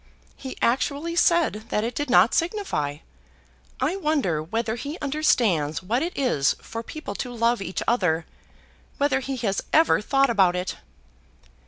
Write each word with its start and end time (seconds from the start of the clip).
He 0.35 0.57
actually 0.63 1.15
said 1.15 1.65
that 1.69 1.83
it 1.83 1.93
did 1.93 2.09
not 2.09 2.33
signify. 2.33 2.97
I 3.79 3.97
wonder 3.97 4.41
whether 4.41 4.73
he 4.75 4.97
understands 4.99 5.83
what 5.83 6.01
it 6.01 6.17
is 6.17 6.55
for 6.59 6.81
people 6.81 7.13
to 7.13 7.31
love 7.31 7.61
each 7.61 7.83
other; 7.87 8.25
whether 8.97 9.19
he 9.19 9.37
has 9.45 9.61
ever 9.71 10.01
thought 10.01 10.31
about 10.31 10.55
it." 10.55 10.77